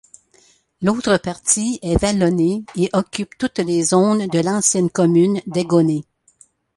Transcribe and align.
L'autre 0.81 1.17
partie 1.17 1.77
est 1.83 1.95
vallonnée 2.01 2.65
et 2.75 2.89
occupe 2.93 3.37
toutes 3.37 3.59
les 3.59 3.83
zones 3.83 4.25
de 4.25 4.39
l'ancienne 4.39 4.89
commune 4.89 5.39
d'Aigonnay. 5.45 6.05